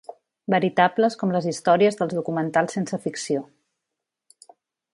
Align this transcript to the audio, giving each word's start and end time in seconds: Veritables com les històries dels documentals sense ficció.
Veritables 0.53 1.17
com 1.23 1.33
les 1.35 1.47
històries 1.51 1.99
dels 1.99 2.15
documentals 2.19 2.77
sense 2.79 3.01
ficció. 3.05 3.45